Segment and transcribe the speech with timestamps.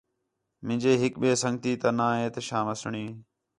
[0.65, 3.05] مینجے ہک ٻئے سنڳتی تا ناں ہے احتشام حسنی